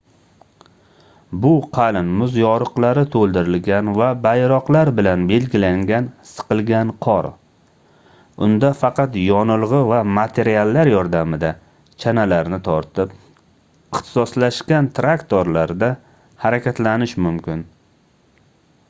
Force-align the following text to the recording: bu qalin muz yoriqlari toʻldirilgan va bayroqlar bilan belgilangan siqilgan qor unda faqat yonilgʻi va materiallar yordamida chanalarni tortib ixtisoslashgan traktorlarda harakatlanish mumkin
bu 1.41 1.49
qalin 1.73 2.07
muz 2.19 2.37
yoriqlari 2.39 3.01
toʻldirilgan 3.15 3.89
va 3.97 4.05
bayroqlar 4.21 4.89
bilan 4.99 5.25
belgilangan 5.31 6.07
siqilgan 6.29 6.93
qor 7.07 7.27
unda 8.47 8.71
faqat 8.79 9.17
yonilgʻi 9.25 9.81
va 9.91 9.99
materiallar 10.19 10.91
yordamida 10.93 11.51
chanalarni 12.05 12.61
tortib 12.69 13.13
ixtisoslashgan 13.19 14.89
traktorlarda 15.01 15.91
harakatlanish 16.47 17.15
mumkin 17.27 17.63